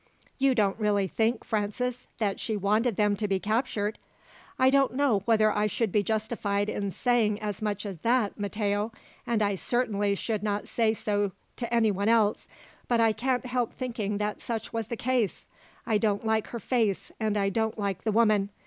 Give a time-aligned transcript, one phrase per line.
[0.39, 3.99] "You don't really think, Francis, that she wanted them to be captured?"
[4.57, 8.91] "I don't know whether I should be justified in saying as much as that, Matteo,
[9.27, 12.47] and I certainly should not say so to anyone else,
[12.87, 15.45] but I can't help thinking that such was the case.
[15.85, 18.49] I don't like her face, and I don't like the woman.